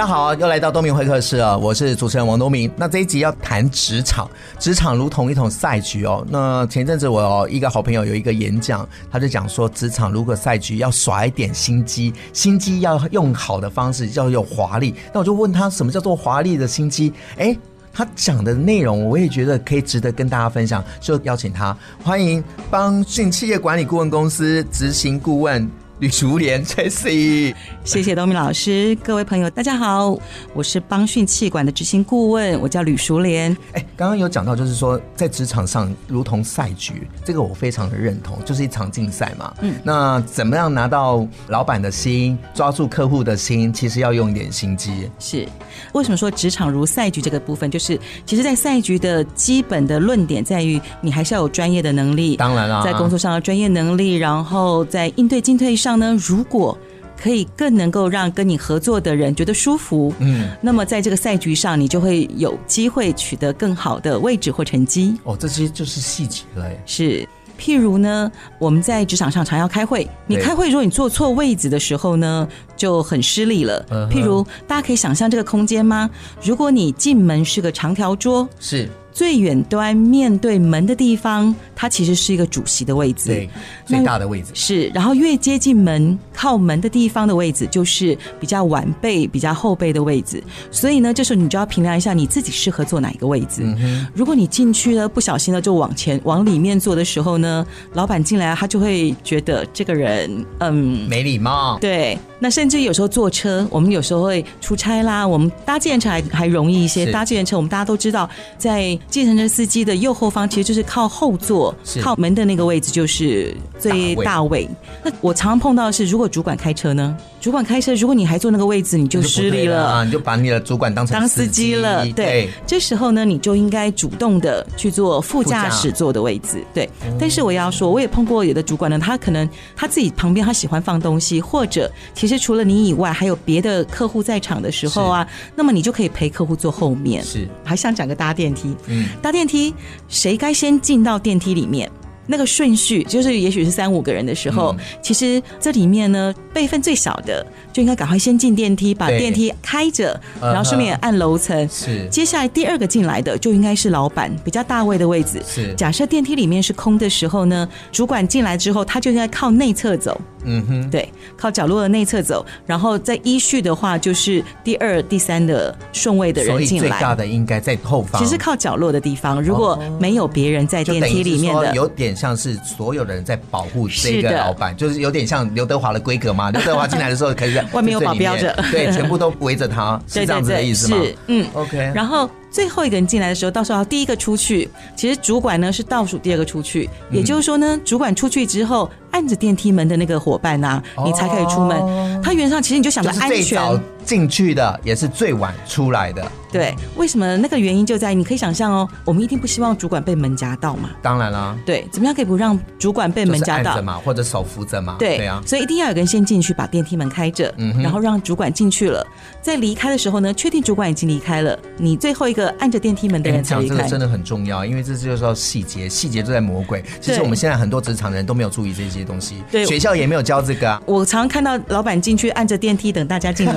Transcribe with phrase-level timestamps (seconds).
[0.00, 1.54] 大家好，又来到东明会客室啊！
[1.54, 2.72] 我是主持人王东明。
[2.74, 4.26] 那这一集要谈职场，
[4.58, 6.26] 职场如同一桶赛局哦。
[6.30, 14.94] 那前阵子我一个好朋友有一个演讲，他就讲说，职场如果赛局要耍一点心机，心机要用好的方式，要有华丽。
[15.12, 17.12] 那我就问他，什么叫做华丽的心机？
[17.36, 17.58] 诶，
[17.92, 25.70] 他讲的内容我也觉得可以值得跟大家分享，就邀请他，欢迎邦讯企业管理顾问公司执行顾问。
[26.00, 27.54] 吕淑莲，Tracy，
[27.84, 30.18] 谢谢东明老师，各位朋友，大家好，
[30.54, 33.54] 我是邦讯气管的执行顾问，我叫吕淑莲。
[33.74, 39.52] 哎，刚刚有讲到，就是说在职场上如同赛局，这个我非常的认同，就是一场竞赛嘛。
[39.60, 45.10] 嗯，那怎么样拿到老板的心，抓住客户的心，其实要用一点心机。
[45.18, 45.46] 是，
[45.92, 55.90] 为什么说职场如赛局这个部分，就是其实，在赛局的基本的论点在于，你还是要有专业的能力，当然了，在工作上的专业能力，然后在应对进退上。
[55.98, 56.78] 呢，如果
[57.20, 65.14] 可以更能够让跟你合作的人觉得舒服，嗯，那么在这个赛局上，你就会有机会取得更好的位置或成绩。
[65.24, 66.64] 哦，这些就是细节了。
[66.86, 67.28] 是，
[67.60, 73.84] 譬如呢，我们在职场上常要开会，你开会如果你坐错位置的时候呢，就很失礼了。
[74.10, 76.08] 譬如，大家可以想象这个空间吗？
[76.42, 78.88] 如果你进门是个长条桌，是。
[79.12, 83.50] 最远端面对门的地方，它其实是一个主席的位置，对，
[83.84, 84.86] 最大的位置是。
[84.94, 90.42] 然后越接近门、靠门的地方的位置，就是比较晚辈、比较后辈的位置。
[90.70, 93.62] 所以呢，这时候你就要评量一下你自己适合坐哪一个位置。
[93.62, 101.78] 嗯、如果你进去呢，不小心呢就往前往里面坐的时候呢，老板进来他就会觉得这个人嗯没礼貌。
[101.80, 107.10] 对，那甚至有时候坐车，我们有时候会出差啦，我们搭计程车还还容易一些。
[107.10, 108.96] 搭计程车，我们大家都知道在。
[109.10, 114.68] 计程车司机的右后方其实就是靠后座，靠门的那个位置就是最大位。
[115.04, 117.16] 那我常常碰到的是，如果主管开车呢？
[117.40, 120.04] 主管开车，如果你还坐那个位置，你就失礼了啊！
[120.04, 122.06] 你就把你的主管当成当司机了。
[122.12, 126.62] 对，这时候呢，你就应该主动的去坐副驾驶座的位置。
[126.74, 135.26] 对，但是我要说，我也碰过有的主管呢，他可能他自己旁边他喜欢放东西，或者其实除了你以外，还有别的客户在场的时候啊，
[135.56, 137.24] 那么你就可以陪客户坐后面。
[137.24, 138.76] 是，还想讲个搭电梯。
[138.86, 139.74] 嗯，搭电梯，
[140.08, 141.90] 谁该先进到电梯里面？
[142.30, 151.68] 那个顺序就是，也许是三五个人的时候，嗯、其实这里面呢，辈分最小的就应该赶快先进电梯，把电梯开着，然后顺便按楼层。
[151.68, 155.42] 是，接下来第二个进来的就应该是老板比较大位的位置。
[155.44, 160.18] 是，假设电梯里面是空的时候呢，主管进来之后，他就应该靠内侧走。
[160.44, 166.80] 嗯哼，对，靠角落的内侧走，然后在依序的话，就是第二、第三的顺位的人进来。
[166.80, 168.22] 所以最大的应该在后方。
[168.22, 176.50] 其实靠角落的地方，如果没有别人在电梯里面的，有点像是所有的人在保护这个老板，就是有点像刘德华的规格嘛。
[176.52, 180.96] 刘德华进来的时候可以在外面有保镖着，对，全部都围着他，是这样子的意思吗？
[180.96, 181.92] 是，嗯，OK。
[181.94, 184.68] 然后最后一个人进来的时候，到时候要第一个出去。
[184.96, 188.90] 其实主管呢是倒数第二个出去，也就是说呢，主管出去之后。
[189.12, 192.22] 按着电梯门的那个伙伴呐、啊，你才可以出门。
[192.22, 193.28] 他原则上其实你就想着安全。
[193.28, 196.30] 最早进去的也是最晚出来的。
[196.52, 200.90] 对，为什么那个原因就在于你可以想象哦，我们一定不希望主管被门夹到嘛。
[201.02, 201.56] 当然啦。
[201.66, 203.98] 对，怎么样可以不让主管被门夹到嘛？
[204.04, 204.96] 或者手扶着嘛？
[204.98, 205.42] 对，对啊。
[205.44, 209.04] 所以一定要有个人先进去把电梯门开着，嗯，然后让主管进去了。
[209.42, 213.76] 在离开的时候呢，确定主管已经离开了，你最后一个按着电梯门的人才离开。
[213.76, 216.84] 这个真的很重要，因为这就是说细节，细节就在魔鬼。
[217.00, 219.00] 其实我们现在很多职场人都没有注意这些。
[219.00, 220.80] 东西，对，学校也没有教这个啊。
[220.84, 223.54] 我常看到老板进去按着电梯等大家进来。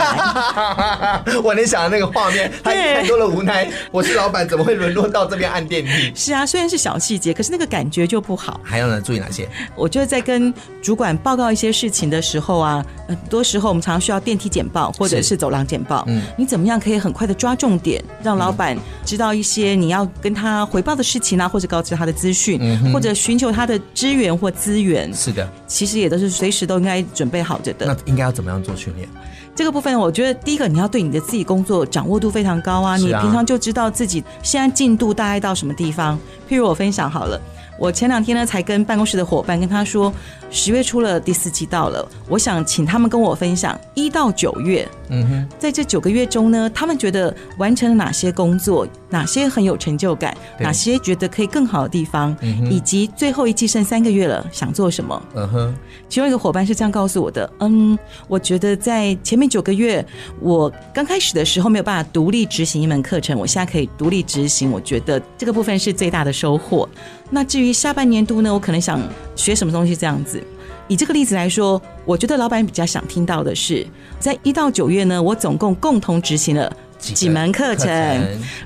[1.43, 3.69] 我能想到那个画面， 他太多了无奈。
[3.91, 6.11] 我是老板，怎么会沦落到这边按电梯？
[6.15, 8.59] 是啊，虽然是小细节，可是那个感觉就不好。
[8.63, 9.47] 还要呢，注意哪些？
[9.75, 16.03] 我觉得在跟主管报告一些事情的时候啊，很多时候我们常常需要电梯简报或者是走廊简报。
[16.07, 22.59] 嗯，你怎么样可以很快的抓重点，让老板知道一些你要跟他回报的事情啊，或者告知他的资讯，
[22.91, 25.13] 或者寻求他的支援或资源。
[25.13, 27.85] 是的，其实也都是随时都应该准备好着的。
[27.85, 29.07] 那应该要怎么样做训练？
[29.55, 36.17] 这个部分，我觉得第一个你要对你的自己工作掌握度非常高啊，啊你平常就知道自己现在进度大概到什么地方。
[36.49, 37.39] 譬如我分享好了。
[37.83, 40.11] 我前两天呢才跟办公室的伙伴跟他说，
[40.49, 52.33] 十月初了，第四季到了，我想请他们跟我分享一到九月，嗯哼，在这九个月中呢，他们觉得完成了哪些工作，哪些很有成就感，哪些觉得可以更好的地方，
[52.69, 55.21] 以及最后一季剩三个月了，想做什么？
[55.35, 55.75] 嗯哼，
[56.07, 57.99] 其中一个伙伴是这样告诉我的，嗯，
[58.29, 60.05] 我觉得在前面九个月，
[60.39, 66.87] 我刚开始的时候没有办法独立执行一门课程，我现在可以独立执行，我觉得这个部分是最大的收获。
[67.33, 69.01] 那至于下半年度呢，我可能想
[69.35, 70.41] 学什么东西这样子。
[70.87, 73.85] 以这个例子来说，我觉得老板比较想听到的是，
[74.19, 77.87] 在一到九月呢，我总共共同执行了几门课程，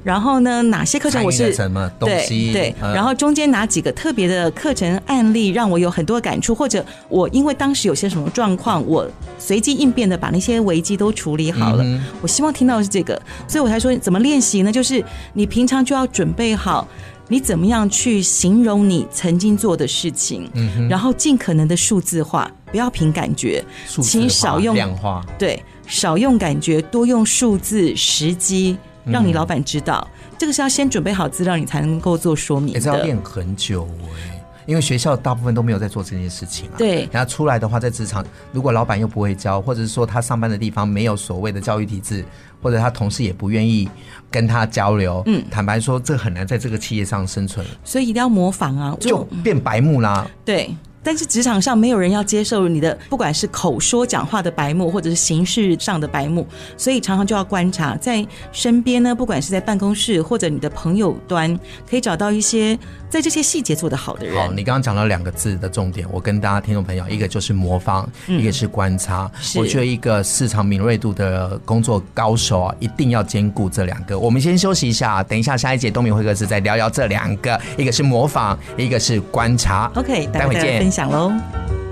[0.03, 2.51] 然后呢，哪些课程我是什么东西？
[2.51, 11.83] 对，对，然后中间哪几个特别的课程案例让我有很多感触，或者我因为当时有些什么状况，我随机应变的把那些危机都处理好了。
[11.83, 14.71] 嗯、我希望听到的是这个，所以我才说怎么练习呢？
[14.71, 15.01] 就是
[15.33, 16.87] 你平常就要准备好。
[17.27, 20.49] 你怎么样去形容你曾经做的事情？
[20.53, 32.79] 嗯，然后尽可能的数字化，不要凭感觉，请少用量化，对，少用感觉，多用数字时机，让你老板知道，嗯、这个是要先准备好资料，你才能够做说明的。
[32.79, 34.36] 也、欸、要练很久哎、欸，
[34.67, 36.77] 因为学校大部分都没有在做这件事情啊。
[36.77, 42.23] 对，然后出来的话，在职场，如果老板又不会教，或者是说他上班的地方没有所谓的教育体制。
[42.59, 43.87] 或者他同事也不愿意
[44.31, 50.27] 跟他交流，嗯，坦白说，这很难在这个企业上生存，所以一定要模仿啊，就变白目啦。
[50.43, 50.75] 对，
[51.07, 56.45] 但是职场上没有人要接受你的，不管是口说讲话的白目，或者是形式上的白目，
[56.75, 61.57] 所以常常就要观察，在身边呢，不管是在办公室或者你的朋友端，
[61.89, 62.77] 可以找到一些。
[63.09, 69.31] 在这些细节做得好的人，好，你刚刚讲了两个字的重点，我跟大家听众朋友，一个就是模仿，嗯、一个是观察。
[69.55, 74.19] 我觉得一个市场敏锐度的工作高手啊，一定要兼顾这两个。
[74.19, 79.89] 我们先休息一下，等一下下一节东明会客室再聊聊这两个，一个是模仿，一个是观察。
[79.95, 81.86] OK，待会见，分享喽。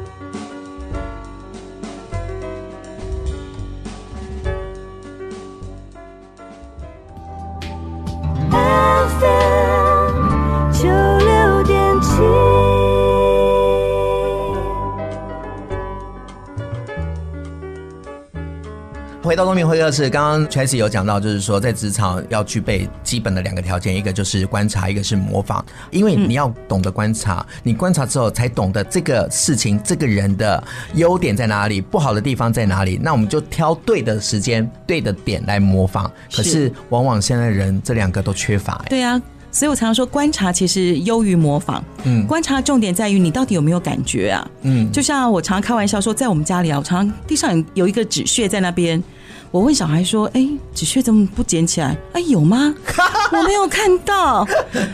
[19.36, 25.66] 回到东明会客室，刚刚 Tracy 有讲到，就是说在职场要具备基本的两个条件，一个就是观察，一个是模仿。
[25.92, 32.98] 因为你要懂得观察，你观察之后才懂得这个事情、这个人的优点在哪里，不好的地方在哪里。
[33.04, 36.10] 那我们就挑对的时间、对的点来模仿。
[36.34, 38.86] 可是往往现在人这两个都缺乏。
[38.88, 39.22] 对啊，
[39.52, 41.84] 所以我常常说，观察其实优于模仿。
[42.06, 44.50] 嗯，观察重点在于你到底有没有感觉啊？
[44.62, 49.04] 嗯，就像我常常开玩笑说，在我们家里啊，我常常地上有一个纸屑在那边。
[49.52, 51.96] 我问小孩说：“哎，纸屑怎么不捡起来？
[52.14, 52.74] 哎，有吗？
[53.32, 54.46] 我没有看到。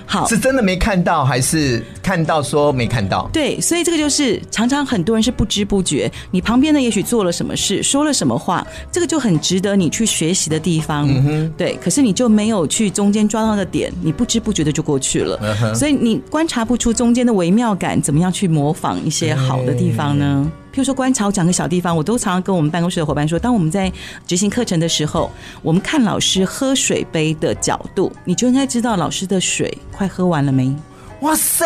[0.05, 3.29] 好，是真的没看到，还是看到说没看到？
[3.33, 11.07] 对，所以这个就是常常很多人是不知不觉，你旁边呢也许做了什么事，说了什么话，这个就很值得你去学习的地方。
[11.09, 15.39] 嗯，对，可是你就没有去中间抓到的点，你不知不觉的就过去了。
[15.41, 23.91] 嗯，所以你观察不出中间的微妙感，怎么样去模仿一些好的地方呢？”譬如说观察，我讲个小地方，我都常常跟我们办公室的伙伴说，当我们在
[24.25, 25.29] 执行课程的时候，
[25.61, 30.73] 我们看老师喝水杯的角度，你就应该知道老师的水快喝完了没？
[31.19, 31.65] 哇塞，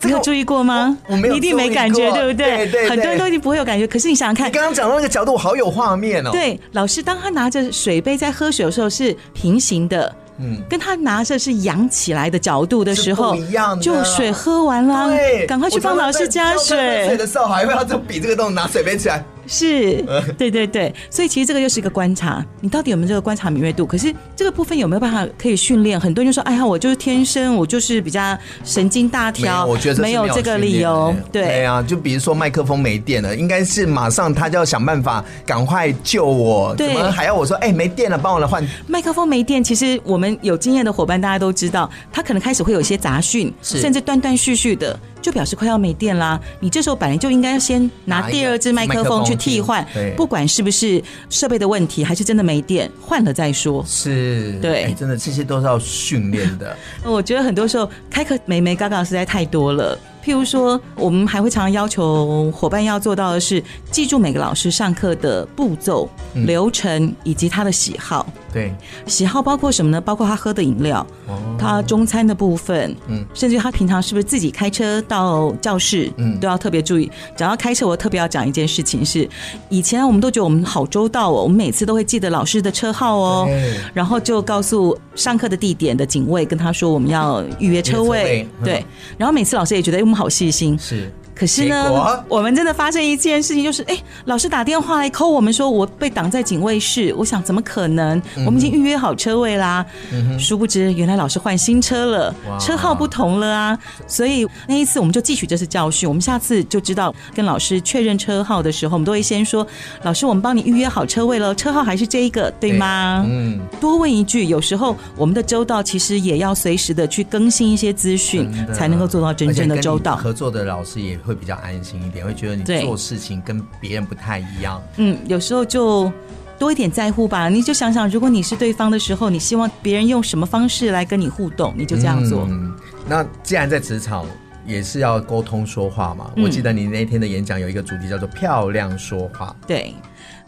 [0.00, 0.96] 这个、你有注意过吗？
[1.08, 2.56] 我，我没有，你一定没感觉，对不对？
[2.56, 3.86] 对，对，对，很多人都一定不会有感觉。
[3.86, 6.30] 可是你想想看，你刚刚讲到那个角度，好有画面哦。
[6.30, 10.14] 对，老师当他拿着水杯在喝水的时候是平行的。
[10.38, 13.36] 嗯，跟他拿着是扬起来的角度的时候，
[13.80, 17.06] 就水喝完了，对，赶快去帮老师加水。
[17.06, 19.24] 水的时候还会要就比这个动作，拿水杯起来。
[19.46, 20.02] 是，
[20.38, 23.86] 对对对，所以其实这个就是一个观察，你到底有没有这个观察敏锐度？
[23.86, 26.00] 可是这个部分有没有办法可以训练？
[26.00, 31.14] 很多人就说：“哎呀，我就是天生，我就是比较神经大条。”我觉得没有这个理由。
[31.32, 44.98] 对，对啊，就比如说麦克风没电了，应该是马上他就要想办法赶快救我，对，怎么还要我说：“哎，没电了，帮我来换。”麦克风没电，其实我们有经验的伙伴大家都知道，他可能开始会有一些杂讯，甚至断断续续的。
[45.24, 49.82] 就表示快要没电啦，你这时候本来就应该要先拿第二支麦克风去替换，
[50.14, 53.82] 不管是不是设备的问题，还是真的没电，换了再说。
[53.88, 56.76] 是，对，真的这些都是要训练的。
[57.02, 59.98] 我觉得很多时候开课眉眉角角实在太多了。
[60.22, 68.26] 譬如说，我们还会常常要求伙伴要做到的是，记住每个老师上课的步骤、流程以及他的喜好。
[68.54, 68.72] 对，
[69.04, 70.00] 喜好包括什么呢？
[70.00, 77.10] 包括他喝的饮料，哦，他中餐的部分，嗯，甚至他平常是不是自己开车到教室，嗯，都要特别注意。
[77.36, 79.28] 讲到开车，我特别要讲一件事情是，
[79.68, 83.48] 以前我们都觉得我们好周到哦，我们每次都会记得老师的车号哦，
[83.92, 88.86] 然后就告诉上课的地点的警卫跟他说我们要预约车位，对，
[89.18, 91.12] 然后每次老师也觉得我们好细心，是。
[91.34, 97.12] 可是呢，我们真的发生一件事情，就是哎，老师打电话来 call 我们说，我被挡在警卫室。
[97.18, 98.22] 我想怎么可能？
[98.46, 99.84] 我们已经预约好车位啦。
[100.12, 103.76] 嗯、殊不知，原来老师换新车了，车号不同了啊。
[104.06, 109.66] 所以那一次我们就汲取这次教训，我们下次就知道跟老师确认车号的时候，我们都会先说
[110.04, 113.58] ：“老师，我们帮你预约好车位了，车号还是这一个，对吗？”嗯。
[113.80, 120.14] 多问一句，有时候我们的周到其实也要随时的去更新一些资讯，才能够做到真正的周到。
[120.14, 121.18] 合作的老师也。
[121.24, 124.82] 会比较安心一点，会觉得你做事情跟别人不太一样。
[124.96, 126.12] 嗯，有时候就
[126.58, 127.48] 多一点在乎吧。
[127.48, 132.46] 你就想想，如果你是对方的时候，你希望别人用什么方式来跟你互动，你就这样做。
[132.48, 132.74] 嗯，
[133.08, 134.26] 那既然在职场
[134.66, 139.54] 也是要沟通说话嘛，嗯，我记得你那天的演讲有一个主题叫做“漂亮说话”。
[139.66, 139.94] 对。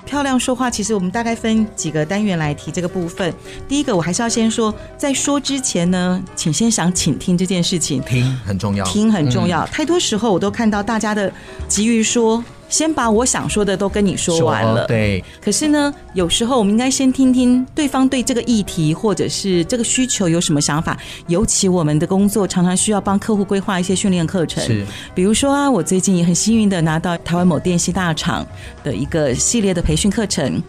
[0.06, 3.34] 漂亮说话，其实我们大概分几个单元来提这个部分。
[3.68, 9.66] 第一个，我还是要先说，在说之前呢，请先想倾听这件事情，听很重要，听很重要。
[9.66, 9.68] 嗯。
[9.70, 11.30] 太多时候，我都看到大家的
[11.68, 12.42] 急于说。
[12.68, 15.22] 先把我想说的都跟你说完了，对。
[15.40, 20.96] 可是呢，有时候我们应该先听听对方对这个议题或者是这个需求有什么想法。
[21.28, 24.84] 尤其我们的工作常常需要帮客户规划一些训练课程，是。
[25.14, 28.46] 比如说啊，我最近也很幸运的拿到台湾某电信大厂
[28.82, 30.62] 的一个系列的培训课程。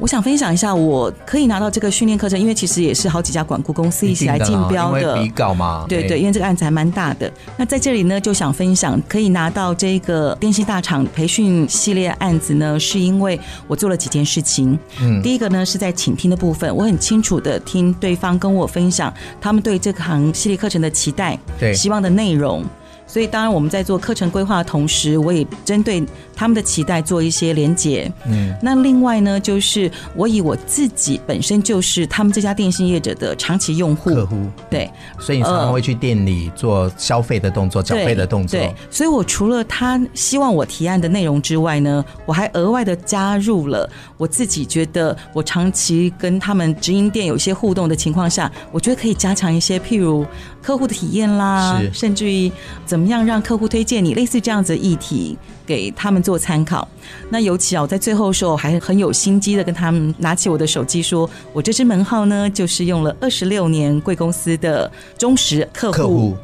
[0.00, 5.84] 我想分享一下，我可以拿到这个训练课程，因为其实也是好几家管顾公司一起来竞标的，比稿嘛。
[5.86, 7.30] 对对，因为这个案子还蛮大的。
[7.58, 14.78] 那在这里呢，就想分享可以拿到这个电信大厂培训系列案子呢，是因为我做了几件事情。
[15.02, 22.64] 嗯，第一个呢是在倾听的部分，我很清楚的听对方跟我分享他们对这行系列课程的期待，对，希望的内容。
[23.10, 26.00] 所以，当然我们在做课程规划的同时，我也针对
[26.32, 28.10] 他们的期待做一些连结。
[28.24, 34.88] 嗯，那另外呢，就是我以我自己本身就是他们这家电信业者的长期用户，客户，对，
[35.18, 38.60] 所以你常常会去店里做消费的动作、缴费的动作。
[38.60, 50.24] 对，所以我除了他希望我提案的内容之外呢，我还额外的加入了我自己觉得我长期跟他们直营店有一些互动的情况下，我觉得可以加强一些，譬如
[50.62, 52.50] 客户的体验啦，甚至于
[52.86, 53.10] 怎么。
[53.10, 54.14] 样让客户推荐你？
[54.14, 55.36] 类似这样子的议题。
[55.70, 56.86] 给他们做参考。
[57.28, 66.36] 那尤其啊，我在最后的时候还很有心机的跟他们拿起我的手机说：“我这支门号呢，就是用了二十六年贵公司的忠实客户。”客户，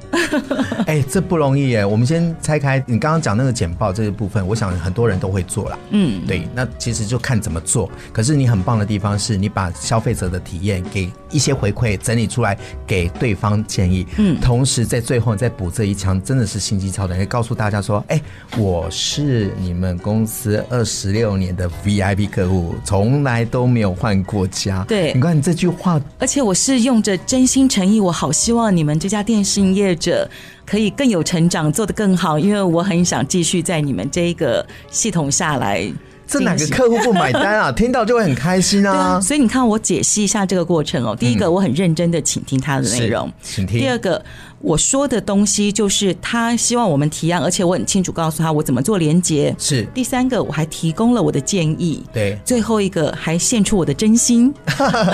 [0.87, 1.85] 哎，这不容易哎。
[1.85, 5.79] 我们先拆开你刚刚讲那个简报这一部分，我想很多人都会做了。
[5.91, 6.47] 嗯，对。
[6.55, 7.91] 那其实就看怎么做。
[8.13, 12.57] 可是你很棒的地方是你把消费者的体验给一些回馈整理出来，
[12.87, 14.07] 给对方建议。
[14.19, 18.21] 嗯，同时在最后再补这一枪，真的是心机超人，也告诉大家说：“哎，
[18.57, 24.85] 我是。”是你们公司二十六年的 VIP 客户，从来都没有换过家。
[24.87, 30.29] 对，你看你这句话，而且我是用着真心诚意，我好希望你们这家电信业者
[30.67, 35.91] 可以更有成长，做得更好，因为我很想继续在你们这一个系统下来。
[36.29, 37.71] 这哪个客户不买单啊？
[37.73, 38.93] 听到就会很开心啊！
[38.93, 41.15] 啊所以你看，我解析一下这个过程哦。
[41.15, 43.79] 第一个，我很认真的倾听他的内容，请听。
[43.79, 44.23] 第二个。
[44.61, 49.55] 我说的东西就是他希望我们提案，而且我很清楚告诉他我怎么做连接。
[49.59, 52.03] 是第三个，我还提供了我的建议。
[52.13, 54.53] 对，最后一个还献出我的真心。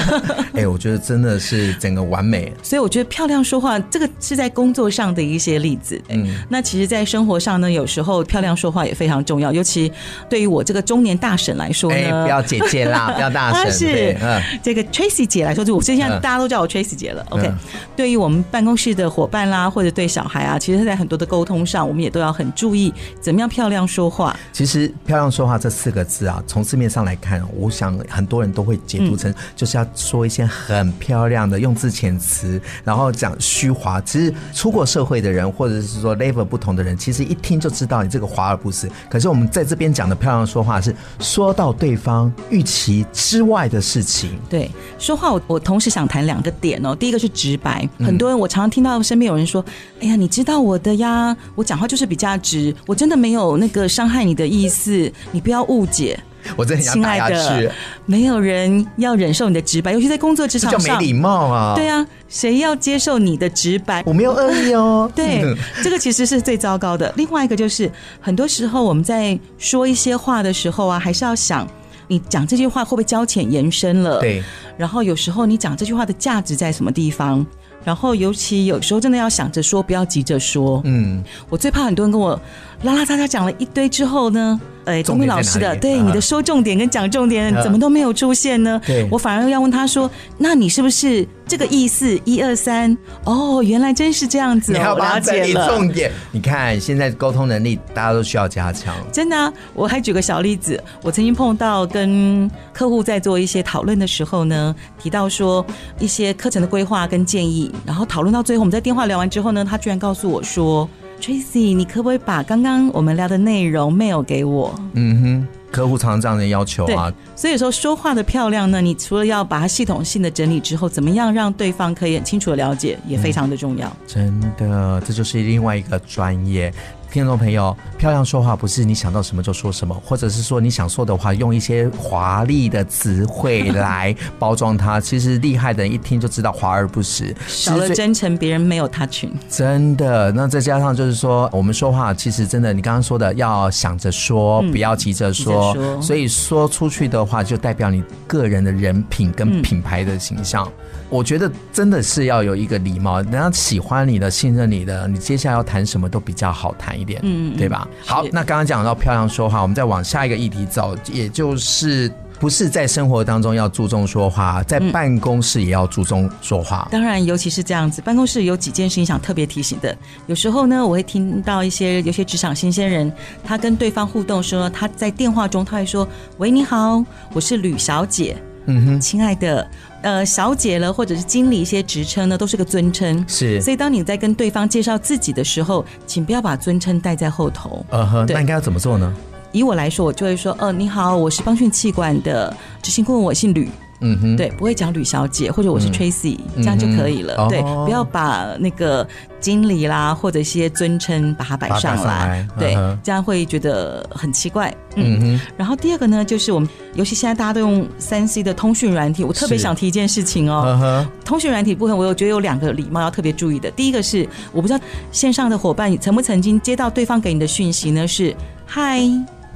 [0.54, 2.52] 哎，我觉得真的是整个完美。
[2.62, 6.00] 所以我觉得漂亮说话，这个是在工作上的一些例子。
[6.08, 9.92] 嗯，那其实，在生活上呢，有时候漂亮说话也非常重要，尤其
[10.28, 13.72] 对于我这个中年大婶来说呢，哎，不要姐姐啦， 不要大婶。
[13.72, 17.25] 是，嗯，这个 Tracy 姐来说，就我现在大家都叫我 Tracy 姐了。
[17.30, 17.50] OK，
[17.96, 19.42] 对于我们办公室的伙伴。
[19.52, 24.34] 啦，或者对小孩啊，其实，在很多的沟通上，我们也都要很注意怎么样漂亮说话。
[24.52, 34.00] 其实“漂亮说话”这四个字啊，从字面上来看，我想很多人都会解读成就是要说一些很漂亮的用字遣词，然后讲虚华。
[34.02, 38.88] 其实出过社会的人，或者是说 level 不同的人，其实一听就知道你这个华而不实。
[39.10, 44.38] 可是我们在这边讲的漂亮说话，是说到对方预期之外的事情。
[44.48, 46.94] 对，说话我我同时想谈两个点哦。
[46.94, 49.64] 第一个是直白，很多人我常常听到身边有人说
[50.00, 56.18] ：“哎呀，你知道我的呀，我讲话就是比较直，我真的没有那个伤害你的意思，你不要误解。”
[56.56, 57.36] 我真的想打下去。
[57.36, 57.72] 亲爱的，
[58.04, 61.72] 没有人要忍受你的直白，尤其在工作职场上，没礼貌啊！
[61.76, 64.02] 对啊，谁要接受你的直白？
[64.04, 65.08] 我没有恶意哦。
[65.14, 65.44] 对，
[65.84, 67.12] 这个其实是最糟糕的。
[67.16, 67.88] 另外一个就是，
[68.20, 71.64] 很多时候我们在说一些话的时候啊，还是要想。
[72.08, 74.18] 你讲这句话会不会交浅延伸了？
[74.18, 74.42] 对。
[74.76, 77.46] 然后有时候你讲这句话的价值在什么地方？
[77.84, 80.80] 然后尤其有时候真的要想着说，不要急着说。
[80.84, 82.40] 嗯，我最怕很多人跟我
[82.82, 88.80] 拉拉杂杂讲了一堆之后呢，哎，东明老师的，对、啊、你的说重点跟讲重点怎么都没有出现呢？
[88.86, 92.18] 对，我反而要问他说，那你是不是这个意思？
[92.24, 96.10] 一二三，哦，原来真是这样子、哦，你要把它整理重点。
[96.30, 99.52] 你看现在沟通能力大家都需要加强，真的、啊。
[99.74, 105.64] 我还举个小例子，我曾经碰到跟客户在做一些讨论的时候呢，提到说
[105.98, 107.70] 一些课程的规划跟建议。
[107.86, 110.88] 然后讨论到最后，我们在电话聊完之后呢，他居然告诉我说
[111.22, 117.12] ：“Tracy，你可不可以把刚刚我们聊的内容 mail 给我？”嗯哼，客户常常这样的要求啊。
[117.36, 123.86] 所以说说话的漂亮呢，你除了要把它系统性的整理之后，怎么样让对方可以很清楚的了解，也非常的重要。
[123.88, 126.72] 嗯，真的，这就是另外一个专业。
[127.12, 134.99] 听众朋友，漂亮说话不是你想到什么就说什么，或者是说你想说的话用一些华丽的词汇来包装它。
[134.99, 139.31] 其实厉害的人一听就知道华而不实，少了真诚，别人没有他群。
[139.50, 150.66] 真的，那再加上就是说，我们说话其实真的，你刚刚说的要想着说，不要急着说，所以说出去的话就代表你个人的人品跟品牌的形象。
[150.66, 157.87] 嗯我觉得真的是要有一个礼貌，人家喜欢你的、信任你的，你接下来要谈什么都比较好谈一点，嗯，对吧？
[158.02, 166.88] 好，那刚刚讲到漂亮说话，我们再往下一个议题走，也就是不是在生活当中要注重说话，在办公室也要注重说话。
[166.90, 169.95] 当然，尤其是这样子，办公室有几件事情想特别提醒的。
[170.28, 173.12] 有时候呢，我会听到一些有些职场新鲜人，
[173.45, 177.04] 他跟对方互动说，他在电话中他会说：“喂，你好，
[177.35, 179.69] 我是吕小姐。”嗯哼，亲爱的。
[180.02, 183.25] 呃，小姐了，或者是经理一些职称呢，都是个尊称。
[183.28, 187.85] 是，所以当你在跟对方介绍自己的时候，请不要把尊称带在后头。
[187.90, 189.12] 呃呵，那应该要怎么做呢？
[189.52, 193.68] 以我来说，我就会说，呃，你好，我是邦讯气管的执行顾问，我姓吕。
[194.02, 197.37] 嗯哼，对，不会讲吕小姐或者我是 Tracy，嗯，这样就可以了。
[197.38, 199.06] 嗯、对，不要把那个
[199.40, 204.75] 经理啦或者一些尊称把它摆上来，来对，嗯、这样会觉得很奇怪。
[204.97, 205.40] 嗯，嗯哼。
[205.56, 210.78] 然后第二个呢，就是我们尤其现在大家都用三 C 的通讯软体，我特别想提一件事情哦。
[210.82, 213.71] 嗯、通讯软体部分，我有觉得有两个礼貌要特别注意的。
[213.71, 214.80] 第一个是，我不知道
[215.12, 218.06] 线上的伙伴曾不曾经接到对方给你的讯息呢？
[218.06, 218.35] 是
[218.66, 219.00] 嗨，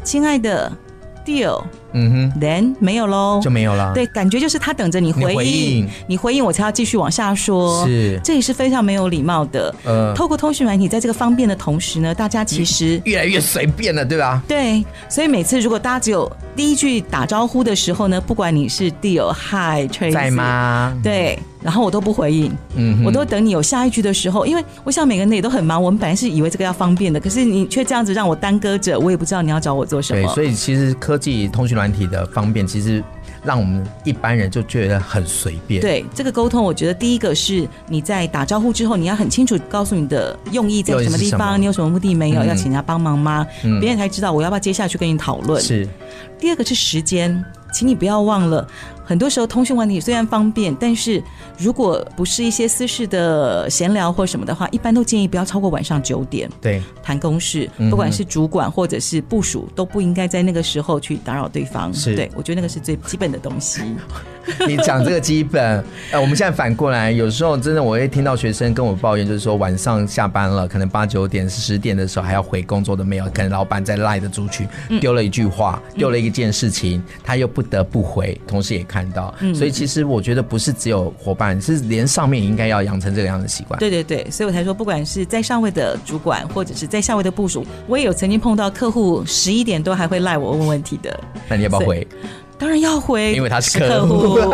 [0.05, 0.71] 亲爱的。
[1.27, 1.61] Deal，
[1.99, 3.93] 嗯哼，Then 没有喽，就没有了。
[3.95, 7.87] 对，感觉就是他等着你回应，你回应，你回应我才要继续往下说。
[7.87, 9.75] 是，这也是非常没有礼貌的。
[9.85, 14.43] 呃，透过通讯软体，在这个方便的同时呢，大家其实越来越随便了，对吧？
[14.47, 20.95] 对，所以每次如果大家只有第一句打招呼的时候呢，不管你是 Deal，Hi，Tracy，在吗？
[21.03, 21.39] 对。
[21.63, 30.23] 然后我都不回应，嗯，我都等你有下一句的时候，因为我想每个人也都很忙，我们本来是以为这个要方便的，可是你却这样子让我耽搁着，我也不知道你要找我做什么。
[30.23, 33.03] 对，所以其实科技通讯软体的方便，其实
[33.45, 35.81] 让我们一般人就觉得很随便。
[35.81, 43.47] 对，这个沟通，我觉得第一个是你在打招呼之后，你要很清楚告诉你的用意在什么地方，你有什么目的没有，嗯、要请人家帮忙吗？
[43.65, 45.61] 嗯、别人才知道我要不要接下去跟你讨论。
[45.63, 45.89] 是，
[46.39, 48.67] 第二个是时间，请你不要忘了。
[49.07, 51.23] 很多时候通讯问题虽然方便，但是
[51.57, 56.51] 如果不是一些私事的闲聊或什么的话，一般都建议不要超过晚上九点。
[56.61, 61.95] 对，谈公事，不管是主管或者是部署，都不应该在那个时候去打扰对方。
[61.95, 63.81] 是，对，我觉得那个是最基本的东西。
[64.67, 74.67] 你讲这个基本，呃，我们现在反过来，有时候真的我会听到学生跟我抱怨，就是说晚上下班了，可能八九点、十点的时候还要回工作的 mail，可能老板在赖的出去
[75.01, 78.97] 丢了一句话，丢了一件事情，他又不得不回，同时也看。
[78.97, 83.79] 看到，所以其实我觉得不是只有伙伴，是连上面也应该要养成这个样的习惯。
[83.79, 91.21] 对对对，所以我才说，不管是在上位的主管，或者是在下位的部署，我也有曾经碰到客户十一点多还会赖我问问题的。
[91.47, 92.09] 那你要不要回？
[92.59, 94.39] 当然要回，因为他是客户。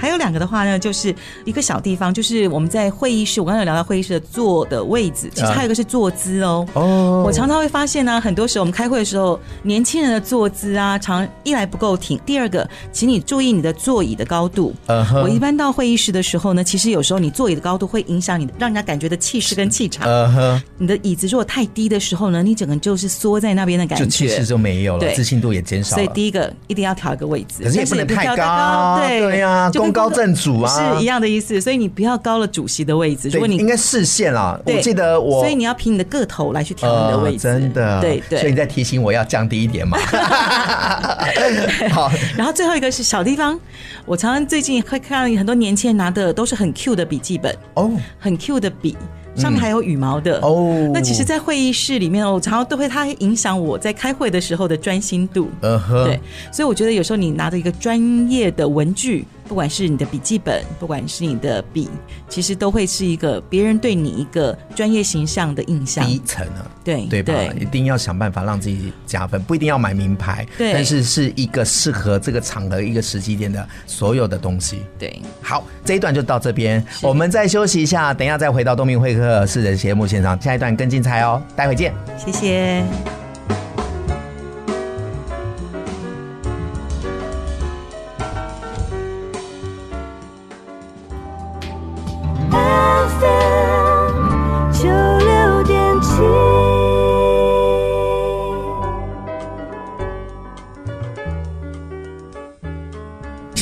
[0.00, 6.66] 还有两个的话呢，就是一个小地方，就是我们在会议室，我刚才有聊到会议室的坐的位置，其实还有一个是坐姿哦。
[6.72, 14.74] 哦，我常常会发现呢、啊，很多时候我们开会的时候，年轻人的坐姿啊，常一来不够挺，第二个，请你注意你的座椅的高度。
[14.86, 15.20] Uh huh.
[15.22, 20.08] 我一般到会议室的时候呢，其实有时候你座椅的高度会影响你，让人家感觉的气势跟气场。
[20.08, 20.60] Uh.
[20.78, 26.02] 你的椅子如果太低的时候呢，你整个就是缩在那边的感觉，就气势就没有了，对自信度也减少了。
[26.02, 28.36] 所以第一个一定要调一个位置，可是也不能太高。
[28.36, 33.28] 高对对呀、啊，高正主啊，是一样的意思，所以你不要高了主席的位置。
[33.28, 37.38] 如果你应该视线啦，我记得我，所以你要凭你的个头来去调你的位置。
[37.38, 38.38] 真的，对对。
[38.40, 39.98] 所以你在提醒我要降低一点嘛。
[41.90, 43.58] 好，然后最后一个是小地方，
[44.06, 48.96] 我常常最近会看到很多年轻人拿的都是很 Q 的笔记本哦，很 Q 的笔。
[49.36, 50.90] 上面还有羽毛的哦。
[50.92, 55.48] 那其实，在会议室里面，我常常都会它影响我在开会的时候的专心度。
[55.60, 56.20] 嗯哼，对，
[56.52, 59.24] 所以我觉得有时候你拿着一个专业的文具。
[59.50, 61.90] 不管是你的笔记本，不管是你的笔，
[62.28, 66.06] 其实都会是一个别人对你一个专业形象的印象。
[66.06, 67.60] 第一层啊，对对吧对？
[67.60, 74.84] 一定要想办法让自己加分，不一定要买名牌，对，但是是一个适合这个场合、一个时机点的所有的东西。
[74.96, 82.84] 对，好，这一段就到这边，我们再休息一下，等一下再回到东明会客室的节目现场，下一段更精彩哦，待会见，谢谢。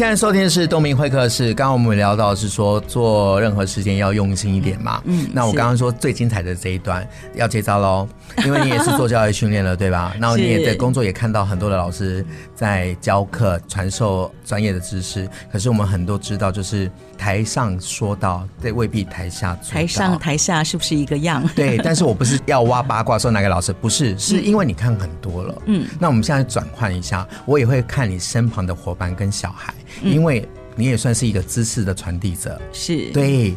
[0.08, 1.52] 现在收听的是东明会客室。
[1.52, 5.02] 刚刚我们聊到是说做任何事情要用心一点嘛。
[5.04, 8.08] 嗯，那我刚刚说最精彩的这一段要接招喽，
[8.42, 10.16] 因为你也是做教育训练了，对吧？
[10.18, 15.28] 然后你也在工作也看到很多的老师在教课传授专业的知识。
[15.52, 19.74] 可是我们很多知道，就是台上说到，对，未必台下做。
[19.74, 21.46] 台上台下是不是一个样？
[21.54, 25.62] 对，但是我不是要挖八卦说哪个老师，不是，是因为你看很多了。
[25.66, 29.74] 嗯，那我们现在转换一下，我也会看你身旁的伙伴跟小孩。
[30.02, 33.54] 因为你也算是一个知识的传递者，是对，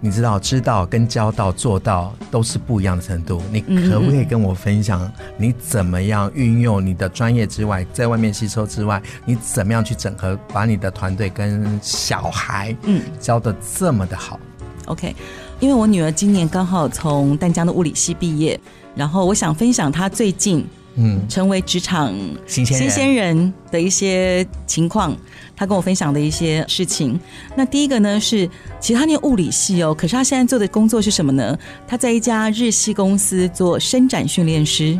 [0.00, 3.40] 你知道，知道跟教到做到都是不一样的程度。
[3.52, 14.40] 你可不可以跟我分享，你怎么样运用你的专业之外，在外面吸收之外，你怎么样去整合，把你的团队跟小孩，嗯，教的这么的好
[14.86, 15.14] ？OK，
[15.60, 18.58] 因为我女儿今年刚好从淡江的物理系毕业，
[18.96, 20.66] 然后我想分享她最近。
[20.96, 22.14] 嗯，成为职场
[22.46, 25.16] 新鲜新鲜人的一些情况，
[25.56, 27.18] 他跟我分享的一些事情。
[27.56, 28.48] 那第一个呢是，
[28.80, 31.58] 其实他念物理系哦，可是他现在做的工作是什么呢？
[31.86, 34.98] 他在一家日系公司做伸展训练师。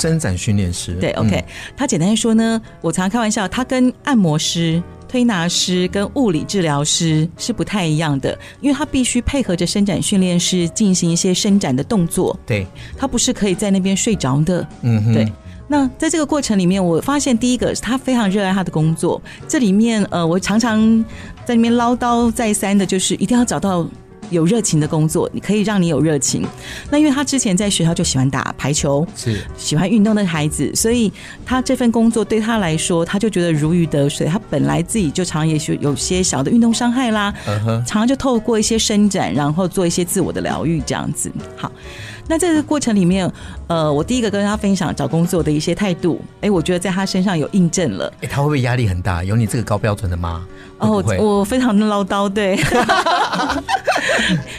[0.00, 1.44] 伸展训练师，对，OK。
[1.76, 4.82] 他简单说呢，我常常开玩笑，他跟按摩师。
[5.08, 12.38] 推拿师跟物理治疗师是不太一样的，因为他必须配合着伸展训练师进行一些伸展的动作。
[12.46, 12.66] 对，
[12.96, 14.66] 他不是可以在那边睡着的。
[14.82, 15.32] 嗯哼，对。
[15.66, 19.20] 那在这个过程里面，我发现第一个是他非常热爱他的工作。
[19.46, 21.04] 这里面，呃，我常常
[21.44, 23.86] 在里面唠叨再三的，就是一定要找到。
[24.30, 26.46] 有热情的工作，你可以让你有热情。
[26.90, 31.12] 那因为他之前在学校就喜欢打排球，是喜欢运动的孩子，所以
[31.44, 34.26] 他这份工作对他来说，他就觉得如鱼得水。
[34.26, 37.64] 他本来自己就常也许有些小的运动伤害啦，uh -huh.
[37.84, 41.30] 常常就透过一些伸展，然后做一些自我的疗愈，这样子。
[41.56, 41.70] 好，
[42.28, 43.30] 那在这个过程里面，
[43.66, 48.12] 呃，我第一个跟他分享找工作的一些态度，哎，我觉得在他身上有印证了。
[48.20, 49.24] 哎，他会不会压力很大？
[49.24, 50.46] 有你这个高标准的吗？
[50.78, 52.56] 哦，我非常的唠叨，对。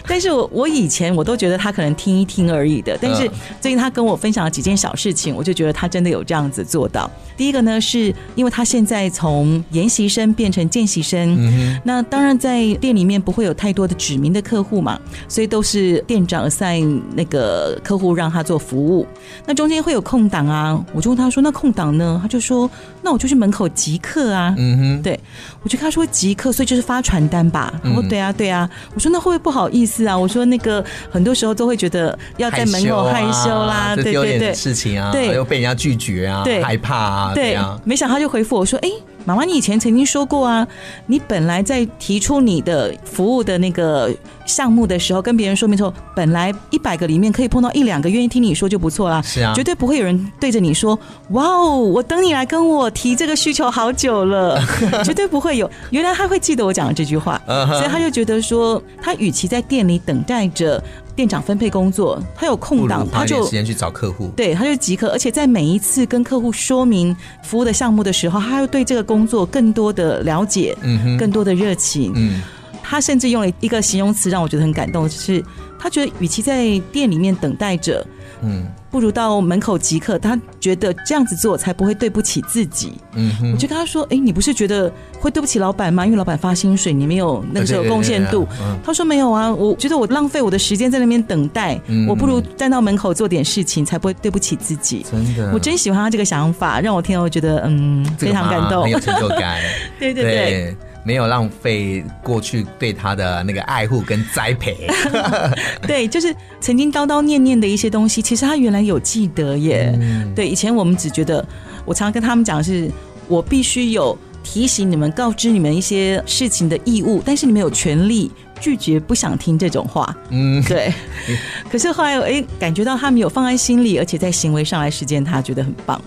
[0.08, 3.30] 但是我我以前我都觉得他可能听一听而已的，但是
[3.62, 7.10] 最近他跟我分享了几件小事情，我就觉得他真的有这样子做到。
[7.38, 16.80] 第一个呢，是因为他现在从研习生变成见习生，嗯，那当然在店里面不会有太多的指名的客户嘛，所以都是店长在
[17.14, 19.06] 那个客户让他做服务。
[19.46, 22.70] 那中间会有空档啊，我就问他说：“那空档呢？”他就说
[23.02, 25.20] ：“那我就去门口即刻啊。”嗯哼，对，
[25.64, 27.74] 我就跟他说即刻，所以就是发传单吧。
[27.84, 30.18] 然后对啊，对啊，我说那会不会不好意思啊？
[30.18, 37.80] 我说那个很多时候都会觉得要在门口害羞啦，啊、对对对，事情啊，对，又被人家拒绝啊，对，害怕啊，对啊。
[37.84, 38.90] 没想到他就回复我说：“哎，
[39.26, 40.68] 妈妈，你以前曾经说过啊，
[41.06, 44.10] 你本来在提出你的服务的那个
[44.46, 49.22] 项目的时候，跟别人说明说，本来一百个里面可以碰到一两个愿意听你说就不错啦。
[49.22, 50.98] 是啊，绝对不会有人对着你说，
[51.30, 54.60] 哇哦，我等你来跟我提这个需求好久了，
[55.04, 55.70] 绝对不会有。
[55.92, 60.82] 原来他会记得我讲的这句话，所以他就觉得说，他与其在店里等待着。”
[61.20, 64.30] 店长分配工作，他有空档，他就时间去找客户。
[64.38, 72.14] 对，他就即刻，而且在每一次跟客户说明服务的项目的时候，他又对这个工作更多的了解，嗯哼，更多的热情。
[72.16, 72.42] 嗯，
[72.82, 75.44] 他甚至用了一个形容词让我觉得很感动，就是
[75.78, 78.08] 他觉得与其在店里面等待着。
[78.42, 80.18] 嗯，不如到门口即刻。
[80.20, 82.94] 他觉得这样子做才不会对不起自己。
[83.16, 86.06] 嗯哼，我就跟他说：“哎、欸，你不是觉得会对不起老板吗？
[86.06, 88.44] 因为老板发薪水，你没有那个 时候贡献度。
[88.44, 99.60] 对对对对啊”他说：“没有啊，我觉得我浪费我的时间在那边等待、嗯，我不如站到门口做点事情，才不会对不起自己。”真的，我真喜欢他这个想法，让我听了我觉得嗯、非常感动，很有成就感。
[100.00, 100.78] 对 对对。
[101.04, 104.88] 对没有浪费过去对他的那个爱护跟栽培，
[105.88, 109.98] 对，就是曾经叨叨念念的一些东西，其实他原来有记得耶。
[110.00, 111.44] 嗯、对，以前我们只觉得，
[111.86, 112.92] 我常常跟他们讲的是，
[113.28, 120.16] 我必须有提醒你们、告知你们一些事情的义务，但是你们有权利拒绝不想听这种话。
[120.30, 120.94] 嗯，对。
[121.72, 126.00] 可是后来哎，感觉到他们有放在心里，而且在行为上来实践，他觉得很棒。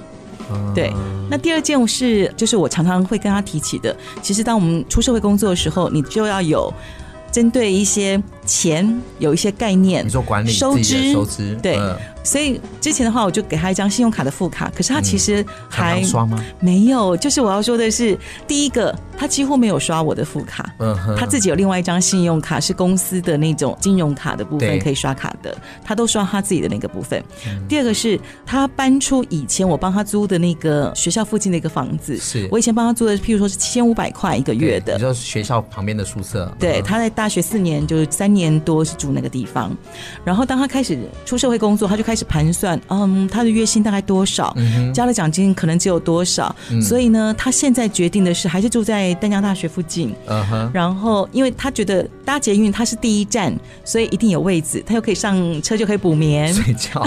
[0.75, 0.93] 对。
[1.31, 6.73] 那第二件事就是我常常会跟他提起的，其实当我们出社会工作的时候，你就要有
[7.31, 11.76] 针对一些钱有一些概念，你做管理收支收支对。
[11.76, 16.40] 嗯所以之前的话，我就给他一张信用卡的副卡，可是他其实还刷吗？
[16.61, 17.16] 没有。
[17.16, 20.72] 就是我要说的是，第一个，他几乎没有刷我的副卡。
[20.78, 21.16] 嗯哼。
[21.16, 25.52] 他自己有另外一张信用卡，是公司的那种金融卡的部分可以刷卡的，
[25.83, 27.20] 他都刷他自己的那个部分。
[27.68, 36.48] 第二个是他搬出以前我帮他租的那个学校附近的一个房子，是我以前帮他租的，譬如说是七千五百块一个月的，就是学校旁边的宿舍。
[36.57, 39.71] 对，他在大学四年就是三年多是住那个地方，
[40.25, 42.23] 然后当他开始出社会工作，他就开始。
[42.33, 44.55] 盘算，嗯，他的月薪大概多少？
[44.57, 46.55] 嗯、交了奖金可能只有多少？
[46.71, 50.14] 嗯、所以呢，他现在决定的是还是住在丹江大学附近。
[50.29, 50.71] 嗯哼。
[50.73, 53.53] 然后，因为他觉得搭捷运他是第一站，
[53.85, 57.05] 所以一定有位置，他又可以上车就可以补眠睡觉。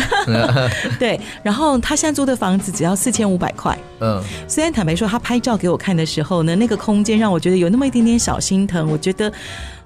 [1.00, 1.20] 对。
[1.42, 3.76] 然后他现在租的房子只要四千五百块。
[4.02, 4.22] 嗯。
[4.48, 8.92] 虽然坦白说，他拍照给我看的时候呢，那个空间让我觉得有那么一点点小心疼。
[8.92, 9.32] 我觉得。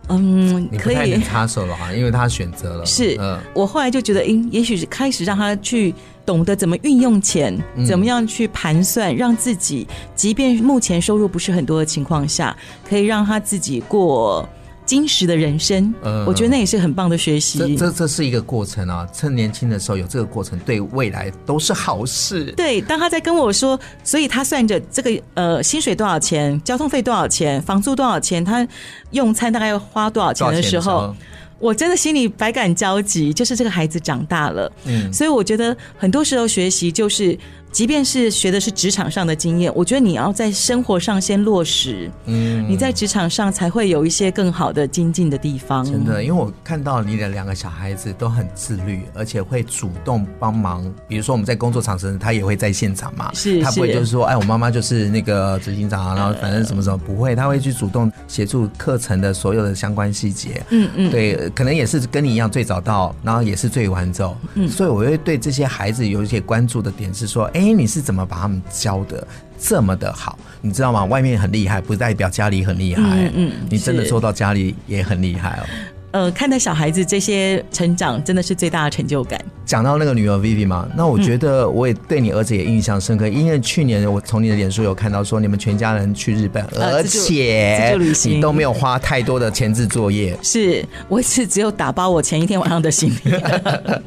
[0.09, 2.85] 嗯，可以插手了哈，因为他选择了。
[2.85, 5.93] 是，嗯，我后来就觉得，嗯，也许是开始让他去
[6.25, 12.55] 懂得怎么运用钱，怎么样去盘算，让自己即便目前收入不是很多的情况下，
[12.87, 14.47] 可以让他自己过。
[14.89, 17.59] 金石的人生，嗯，我觉得那也是很棒的学习。
[17.59, 22.45] 这这这是一个过程啊，趁年轻的时候有这个过程，对未来都是好事。
[22.53, 28.67] 对，当他在跟我说，所以他算着这个呃薪水多少钱，交通费多少钱，房租多少钱，他
[29.11, 31.15] 用餐大概要花多少钱的时候，
[31.59, 33.31] 我真的心里百感交集。
[33.31, 37.37] 就是这个孩子长大了，嗯，所以我觉得很多时候学习就是。
[37.71, 45.85] 即便是学的是职场上的经验，我觉得你要在生活上先落实，嗯，你在职场上才会有一些更好的精进的地方。
[45.85, 50.83] 真的，因为我看到你的两个小孩子都很自律，而且会主动帮忙。
[51.07, 60.61] 比如说我们在工作场所，他也会在现场嘛，是，他不会就是说，哎，我妈妈就是那个执行长，然后反正什么什么不会，他会去主动协助课程的所有的相关细节。
[60.69, 64.35] 嗯嗯，对，可能也是跟你一样最早到，然后也是最晚走。
[64.55, 67.58] 嗯，所以我会对这些孩子有一些关注的点是说，哎。
[67.59, 69.27] 哎，你是怎么把他们教的
[69.59, 70.39] 这么的好？
[70.61, 71.03] 你知道吗？
[71.03, 73.01] 外面很厉害，不代表家里很厉害。
[73.03, 75.65] 嗯，嗯，你真的做到家里也很厉害哦。
[76.11, 79.39] 呃，看到小孩子这些成长，真的是最大的成就感。
[79.65, 90.35] 讲到那个女儿 Vivi 嘛，那我觉得我也对你儿子也印象深刻，嗯、因为去年我从你的脸书有看到说你们全家人去日本，呃、而且你都没有花太多的前置作业。
[90.41, 93.31] 是，我是只有打包我前一天晚上的行李。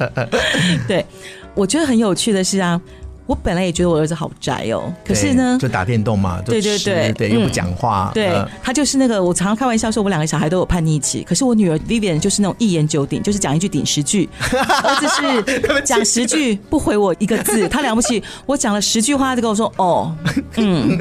[0.89, 1.07] 对，
[1.55, 2.81] 我觉得很有趣的是啊。
[3.27, 20.15] 我本来也觉得我儿子好宅哦，可是呢，就打电动嘛，对对对，对又不讲话，对、嗯、他就是那个，我常常开玩笑说，我两个小孩都有叛逆期，可是我女儿 Vivian 就是那种一言九鼎，就是讲一句顶十句， 儿子是讲十句不回我一个字，他了不起，我讲了十句话，他就跟我说哦，
[20.57, 20.99] 嗯，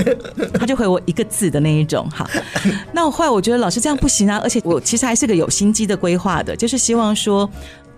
[0.54, 2.08] 他就回我一个字的那一种。
[2.12, 2.30] 好，
[2.94, 7.50] 那我后来我觉得老师这样不行啊，而且我其实还是个有心机的规划的，就是希望说。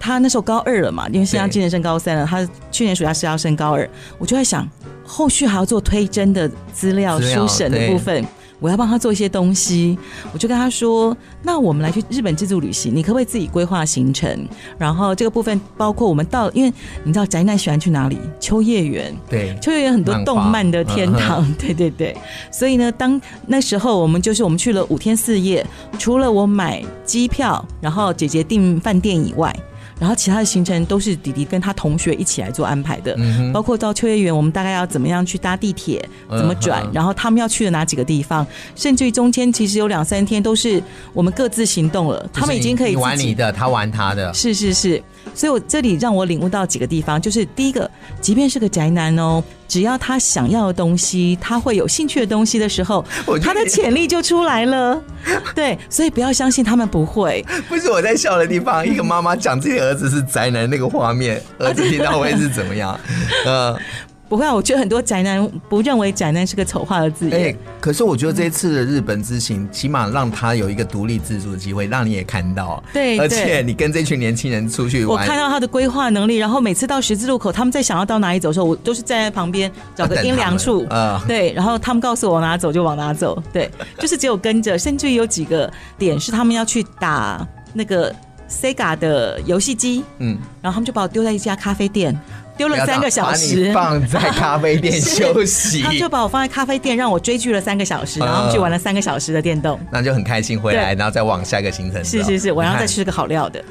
[0.03, 2.25] 他那时候高二了嘛，因为现在今年升高三了。
[2.25, 4.67] 他去年暑假是要升高二，我就在想，
[5.05, 8.21] 后续还要做推甄的资料书审的部分，
[8.59, 9.97] 我要帮他做一些东西。
[10.33, 14.45] 我就跟他说：“那我们来去日本自助旅行，你可不可以自己规划行程？
[14.77, 16.73] 然后这个部分包括我们到，因为
[17.05, 18.19] 你知道宅男喜欢去哪里？
[18.41, 22.13] 秋叶原，对，秋叶原很多动漫的天堂， 对对对。
[22.51, 25.65] 所以呢，当那时候我们就是我们去了五天四夜，
[25.97, 29.55] 除了我买机票，然后姐姐订饭店以外。”
[30.03, 45.01] 然后其他的行程都是弟弟跟他同学一起来做安排的，嗯、包括到秋叶原，我们大概要怎么样去搭地铁，怎么转，嗯、然后他们要去的哪几个地方，甚至于中间其实有两三天都是我们各自行动了，他们已经可以你玩你的，他玩他的，是是是。
[45.33, 47.89] 所以我这里让我领悟到几个地方，就是第一个，
[48.21, 53.03] 即便是个宅男哦，只要他想要的东西，他会有兴趣的东西的时候，
[53.41, 55.01] 他的潜力就出来了。
[55.55, 57.43] 对，所以不要相信他们不会。
[57.67, 62.99] 不是我在笑的地方，一个妈妈讲自己儿子是宅男那个画面，儿子听到会是怎么样？
[63.45, 63.75] 嗯。
[64.33, 67.49] 不会啊，我觉得很多宅男不认为宅男是个丑化的字眼。
[67.49, 72.83] 哎，可是我觉得这一次的日本之行，起码让他有一个独立自主的机会，让你也看到。
[72.91, 76.37] 对，而且你跟这群年轻人出去玩，我看到他的规划能力。
[76.37, 80.83] 然后每次到十字路口，他们在想要到哪里走的时候，我都是站在旁边找个阴凉处。
[80.89, 83.39] 啊，对，然后他们告诉我往哪走就往哪走。
[83.53, 83.69] 对，
[83.99, 88.11] 就是只有跟着，甚至于有几个点是他们要去打那个
[88.49, 90.03] Sega 的游戏机。
[90.17, 92.19] 嗯，然后他们就把我丢在一家咖啡店。
[92.57, 95.81] 丢了三个小时，放在咖啡店休息。
[95.83, 100.59] 他就把我放在咖啡店，让我追剧了三个小时，然后去玩了三个小时的电动，那就很开心。
[100.59, 102.03] 回来，然后再往下一个行程。
[102.05, 103.63] 是是是，晚上 再吃个好料的。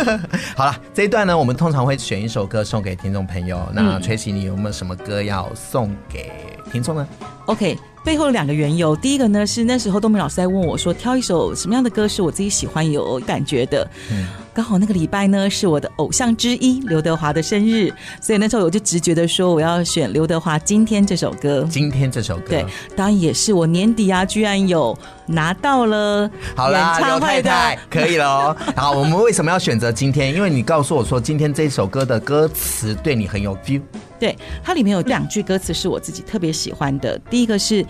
[0.56, 3.68] 好了，这一段呢，我们通常会选一首歌送给听众朋友。
[3.72, 6.32] 那 Tracy，你有没有什么歌要送给
[6.72, 7.06] 听众呢
[7.46, 7.78] ？OK。
[8.02, 13.86] 背后有两个缘由，第一个呢是那时候东明老师在问我说，挑一首什么样的歌是我自己喜欢有感觉的。
[14.10, 21.66] 嗯，刚好那个礼拜呢是我的偶像之一刘德华的生日，所以那时候我就直觉的说我要选刘德华《今天》这首歌。
[21.70, 26.30] 今天这首歌，对，当然也是我年底啊，居然有拿到了。
[26.56, 28.56] 好啦，刘太太可以了。
[28.74, 30.34] 好，我们为什么要选择今天？
[30.34, 33.82] 因为你告诉我说今天这首歌的歌词对你很有 feel。
[34.20, 37.18] 对，它里面有两句歌词是我自己特别喜欢的。
[37.30, 37.84] 第一个是，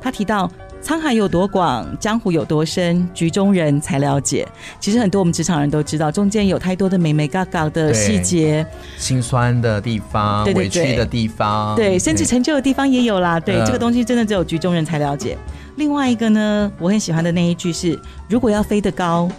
[0.00, 0.50] 他提到
[0.82, 4.46] 沧海有多广，江湖有多深，局中人才了解。
[4.78, 8.64] 其实很多我们职场人都知道，中间有太多的眉眉嘎嘎的细节，
[8.96, 13.40] 心酸的地方，对对对，委屈的地方，对，甚至成就的地方也有啦。
[13.40, 15.36] 对，对这个东西真的只有局中人才了解。
[15.76, 19.30] 另外一个呢，我很喜欢的那一句是：如果要飞得高。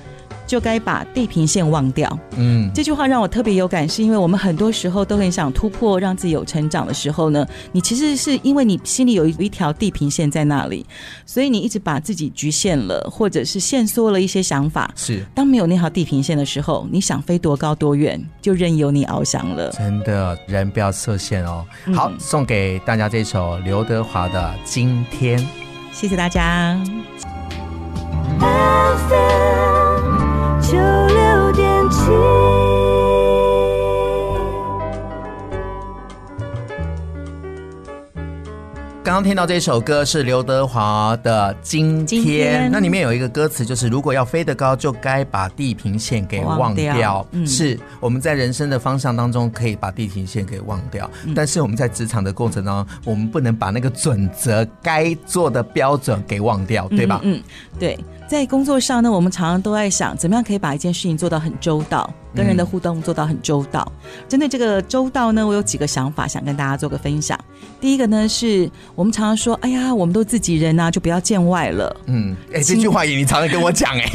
[0.51, 2.19] 就该把地平线忘掉。
[2.35, 10.85] 嗯，这句话让我特别有感，是因为我们很多时候都很想突破，让自己有成长的时候呢，你其实是因为你心里有一一条地平线在那里，
[11.25, 14.91] 所以你一直把自己局限了，或者是限缩了一些想法。
[14.93, 19.69] 是，当没有那条地平线的时候，你想飞多高多远，就任由你翱翔了。
[19.69, 21.65] 真的，人不要设限哦。
[21.95, 25.39] 好，嗯、送给大家这首刘德华的《今天》，
[25.93, 26.77] 谢谢大家。
[30.61, 32.11] 九六点七。
[39.03, 46.93] 刚刚听到这首歌是刘德华的《今天》，那里面有一个歌词，就是如果要飞得高，就该把地平线给忘掉。
[46.93, 57.19] 忘掉嗯、是我们在人生的方向当中可以把地平线给忘掉，嗯、但是我们在职场的过程当中，我们不能把那个准则、该做的标准给忘掉，对吧？
[57.23, 57.41] 嗯，
[57.79, 57.99] 对，
[58.31, 63.85] 在工作上呢，我们常常都在想，怎么样可以把一件事情做到很周到，跟人的互动做到很周到。
[64.05, 67.37] 嗯、针对这个周到呢，我有几个想法想跟大家做个分享。
[67.81, 68.71] 第一个呢是。
[68.95, 74.09] 我们常常说：“哎呀，我们都自己人呐、啊，就不要见外了。”嗯，哎，这句话也你常常跟我讲哎。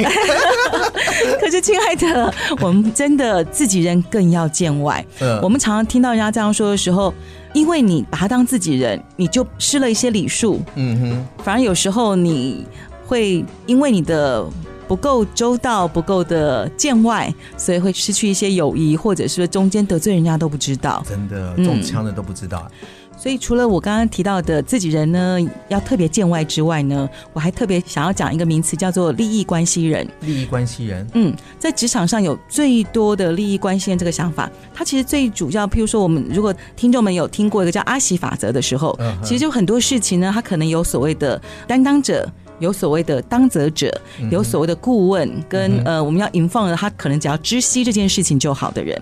[1.39, 5.05] 可是，亲爱的，我们真的自己人更要见外。
[5.21, 7.13] 嗯，我们常常听到人家这样说的时候，
[7.53, 10.63] 因为你把他当自己人，你就失了一些礼数。
[10.77, 12.67] 嗯哼，反而有时候你
[13.07, 14.45] 会因为你的
[14.89, 21.03] 不够周到、不够的见外，所以会失去一些友谊，或者是中间得罪人家都不知道。
[21.09, 22.69] 真的，中枪的都不知道。
[22.71, 22.89] 嗯
[23.19, 25.39] 所以，除了我刚刚提到的自己人呢，
[25.69, 30.07] 要特别见外之外呢，我还特别想要讲一个名词，叫做利益关系人。
[30.21, 42.31] 利益关系人，嗯，在职场上有最多的利益关系人这个想法，它其实最主要，譬如说，我们如果听众们有听过一个叫阿喜法则的时候，嗯、其实就很多事情呢，它可能有所谓的担当者。
[42.59, 43.93] 有所谓的当责者，
[44.31, 49.01] 有所谓的顾问，跟呃，我们要 inform 他可能只要知悉这件事情就好的人。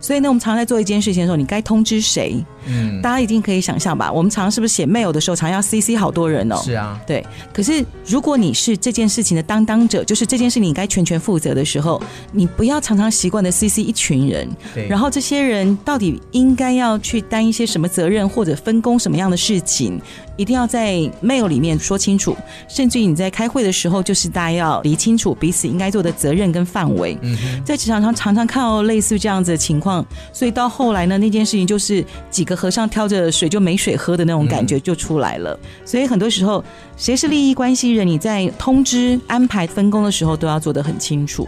[0.00, 2.36] 所以呢，我们常常在做一件事情的时候，你该通知谁？
[2.66, 4.10] 嗯，大家一定可以想象吧？
[4.10, 6.56] 我们常常是不是写 mail 的时候，常常要 CC 好多人哦？
[6.64, 7.24] 是啊，对。
[7.52, 14.48] 可是如果你是这件事情的当当者，就是这件事你应该全权负责的时候，你不要常常习惯的 CC 一群人。
[14.72, 14.86] 对。
[14.86, 20.00] 然后这些人到底应该要去担一些什么责任，或者分工什么样的事情？
[20.36, 22.36] 一定要在 mail 里面说清楚，
[22.68, 27.16] 甚至于你在开会的时候，就是大家要理清楚彼此应该做的责任跟范围。
[27.22, 35.58] 嗯，在职场上常常看到类似这样子的情况，所以到后来呢，那件事情就是几个和尚挑着水就没水喝的那种感觉就出来了。
[35.62, 36.64] 嗯、所以很多时候，
[36.96, 41.46] 谁是利益关系人，你在通知、安排、分工的时候都要做得很清楚。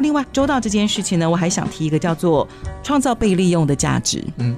[0.00, 2.46] 另外，周到这件事情呢，我还想提一个叫做
[2.82, 4.24] 创造被利用的价值。
[4.38, 4.56] 嗯。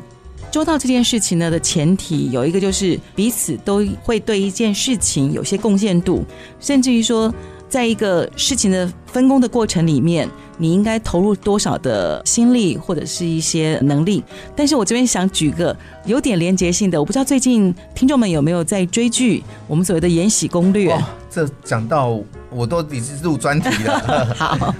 [0.51, 6.25] 周到这件事情呢的前提有一个，就是彼此都会对一件事情有些贡献度，
[6.59, 7.33] 甚至于说，
[7.69, 14.23] 在一个事情的分工的过程里面，你应该投入多少的心力或者是一些能力。
[14.57, 20.93] 但是我这边想举个有点连结性的，我不知道最近听众们有没有在追剧，我们所谓的《延禧攻略》。
[21.31, 22.19] 这讲到
[22.51, 24.35] 我都已经入专题了。
[24.35, 24.75] 好，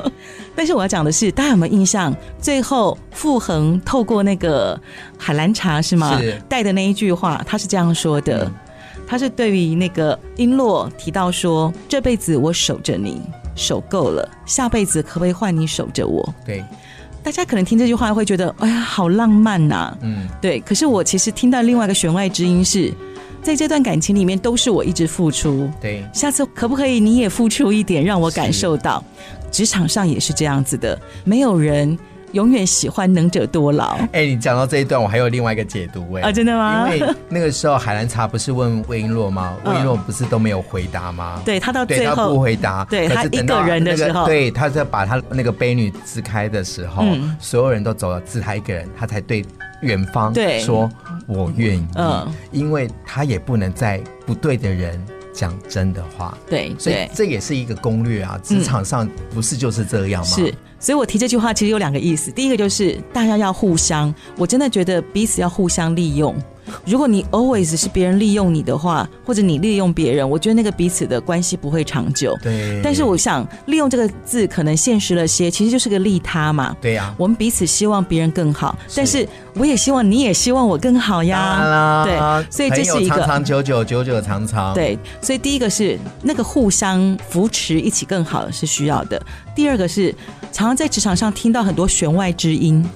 [0.61, 2.15] 但是我要讲的是，大家有没有印象？
[2.39, 4.79] 最后傅恒透过那个
[5.17, 6.21] 海兰茶是吗？
[6.21, 8.53] 是带的那一句话，他是这样说的：嗯、
[9.07, 13.23] 他是对于那个璎珞提到说，这辈子我守着你，
[13.57, 16.35] 守够了，下辈子可不可以换你守着我？
[16.45, 16.63] 对，
[17.23, 19.99] 大家可能听这句话会觉得，哎呀，好浪漫呐、啊。
[20.03, 20.61] 嗯，对。
[20.61, 22.93] 可是我其实听到另外一个弦外之音是。
[23.43, 25.71] 在这段感情里面，都是我一直付出。
[25.81, 29.03] 对，下次可不可以你也付出一点，让我感受到？
[29.51, 31.99] 职场上也是这样子的，没有人
[32.33, 33.97] 永远喜欢能者多劳。
[34.13, 36.29] 哎、欸，你讲到这一段，我还有另外一个解读哎、欸。
[36.29, 36.93] 啊，真的吗？
[36.93, 39.57] 因为那个时候海兰察不是问魏璎珞吗？
[39.65, 41.43] 魏璎珞不是都没有回答吗？
[41.45, 49.45] 对他到最后他不回答，对他一个人的时候，对他在把他那个婢女支开的时候，嗯、所有人都走了，只他一个人，他才对
[49.83, 50.91] 远方说
[51.27, 55.01] ：“我愿意。”嗯，因为他也不能在不对的人。
[55.33, 58.39] 讲真的话，对，所以这也是一个攻略啊。
[58.43, 60.29] 职场上不是就是这样吗？
[60.29, 62.33] 是，所以我提这句话其实有两个意思。
[62.33, 66.35] 第一个就是大家要互相，我真的觉得彼此要互相利用。
[66.85, 72.37] 如果你 always 是别人利用你的话，或者你利用别人，我觉得那个彼此的关系不会长久。
[72.43, 72.81] 对。
[72.83, 76.77] 但是我想利用这个字可能现实了些，其实就是个利他嘛。
[76.81, 77.15] 对呀、啊。
[77.19, 82.05] 我们彼此希望别人更好，是但是我也希望你也希望我更好呀。
[82.05, 82.19] 对。
[82.51, 84.75] 所以这是一个长长久久，久久长长。
[84.75, 84.99] 对。
[85.21, 89.21] 所以第一个是那个互相扶持，一起更好是需要的。
[89.55, 90.15] 第二个是
[90.53, 92.85] 常常在职场上听到很多弦外之音。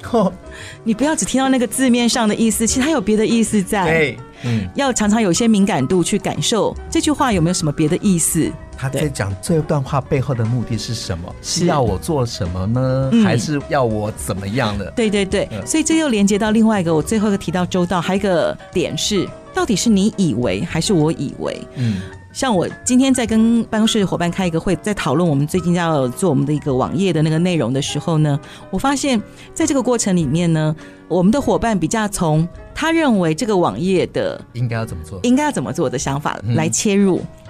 [0.82, 3.86] 你不要只听到那个字面上的意思，其实它有别的意思在。
[3.86, 8.50] 对，嗯，要常常有一些敏感度去感受这句话有没有什么别的意思。
[8.76, 11.34] 他在讲这段话背后的目的是什么？
[11.40, 13.09] 是要我做什么呢？
[13.12, 14.90] 嗯、还是要我怎么样的？
[14.96, 21.57] 对对对，嗯、所以这又连接到另外一个，我最后一个提到周到，还有一个点是，到底是你以为还是我以为？
[21.76, 22.02] 嗯。
[22.35, 28.39] 像我今天在跟办公室的伙伴开一个会，在讨论我们最近要做我们的一个网页的那个内容的时候呢，
[28.70, 29.22] 我发现
[29.55, 30.74] 在这个过程里面呢，
[31.07, 37.18] 我们的伙伴比较从他认为这个网页的应该要怎么做，应该要怎么做的想法来切入。
[37.18, 37.43] 嗯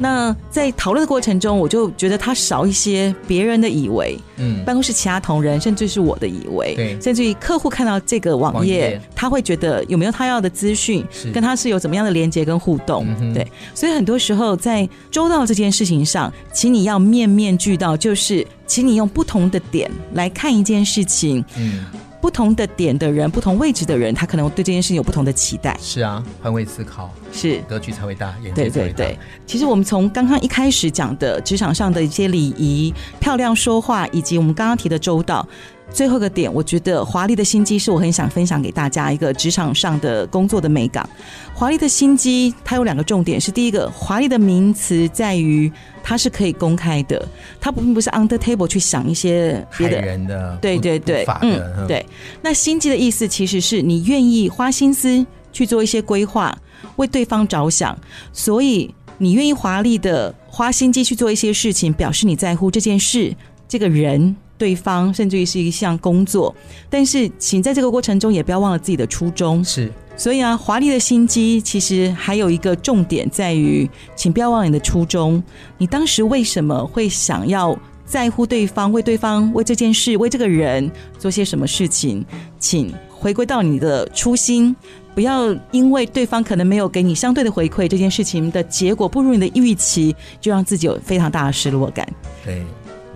[0.00, 13.44] 那在讨论的过程中，我就觉得他少一些别人的以为，嗯，办公室其他同仁，甚至是我的以为，对，甚至于客户看到这个网页，他会觉得有没有他要的资讯，跟他是有怎么样的连接跟互动，嗯、对，
[13.74, 21.84] 所以很多时候在周到这件事情上，请你要面面俱到，就是请你用不同的点来看一件事情，嗯。
[22.20, 25.76] 不同的点的人，不同位置的人，他可能对这件事情有不同的期待。
[25.80, 28.94] 是啊，换位思考，是格局才会大，眼界才会大。
[28.96, 35.46] 对对对，其实我们从刚刚一开始讲的职场上的一些礼仪、漂亮说话，以及我们刚刚提的周到。
[35.92, 41.08] 最后一个点，我觉得华丽的心机是我很想分享给大家一个职场上的工作的美感。
[41.54, 45.70] 华丽的心机，它有两个重点，是第一个，华丽的名词在于
[46.02, 47.26] 它是可以公开的，
[47.60, 52.04] 它并不是 under table 去想一些别的人的，对对对，嗯，对。
[52.42, 56.56] 那心机的意思其实是你愿意花心思去做一些规划，
[56.96, 57.98] 为对方着想，
[58.32, 63.34] 所以你愿意华丽的花心机去做一些事情，表示你在乎这件事，
[63.66, 64.36] 这个人。
[64.58, 66.54] 对方甚至于是一项工作，
[66.90, 69.64] 但是请在这个过程中也不要忘了自己的初衷。
[69.64, 75.42] 是，所以啊，华丽的心机其实还有一个重点在于，请不要忘了你的初衷。
[75.78, 82.24] 你当时为什么会想要在乎对方，为对方，为这件事，为这个人做些什么事情？
[82.58, 84.74] 请回归到你的初心，
[85.14, 92.08] 不要因为对方可能没有给你相对的回馈，这件事情的结果不如你的预期，就让自己有非常大的失落感。
[92.44, 92.64] 对。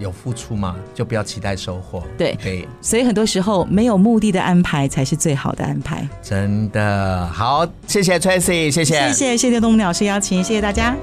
[0.02, 2.02] 有付出嘛，就不要期待收获。
[2.18, 6.06] 对对，所以很多时候没有目的的安排才是最好的安排。
[6.20, 10.94] 真的好，谢谢 Tracy，谢谢，谢谢谢谢东明老师邀请，谢谢大家。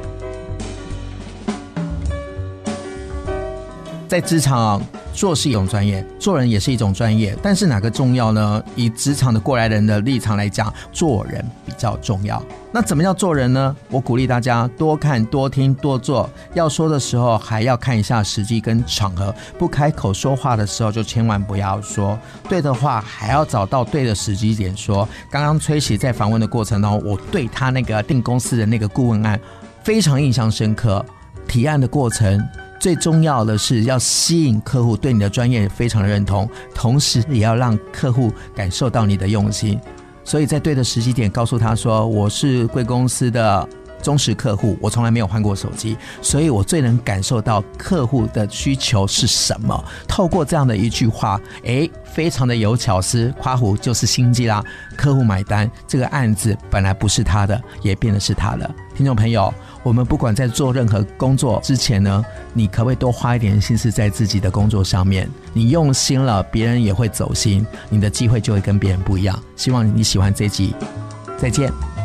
[4.07, 4.81] 在职场啊。
[5.13, 8.63] 做是一种专业，做人也是一种专业，但是哪个重要呢？
[8.75, 12.41] 以职场的过来人的立场来讲，做人比较重要。
[12.71, 13.75] 那怎么样做人呢？
[13.89, 16.29] 我鼓励大家多看、多听、多做。
[16.53, 19.33] 要说的时候，还要看一下时机跟场合。
[19.57, 22.17] 不开口说话的时候，就千万不要说。
[22.47, 25.07] 对的话，还要找到对的时机点说。
[25.31, 29.39] 刚刚崔喜在访问的过程当中，我对他那个定公司的那个顾问案
[29.83, 31.03] 非常印象深刻。
[31.47, 32.39] 提案的过程。
[32.79, 39.79] 最重要的是要吸引客户对你的专业非常的认同，同时也要让客户感受到你的用心。
[40.23, 43.67] 所以在对的时机点告诉他说：“我是贵公司的
[44.01, 54.63] 忠实客户，我从来没有换过手机，所以我最能感受到客户的需求是什么。”透过这样的一句话，诶，非常的有巧思，夸胡就是心机啦。
[54.95, 58.69] 客户买单，这个案子本来不是他的，也变得是他的。
[58.95, 59.53] 听众朋友。
[59.81, 62.23] 我们不管在做任何工作之前呢，
[62.53, 65.27] 你可不可以多花一点心思在自己的工作上面？
[65.53, 69.41] 你用心了，别人也会走心，你的机会就会跟别人不一样。
[69.55, 70.75] 希望你喜欢这集，
[71.37, 71.98] 再见。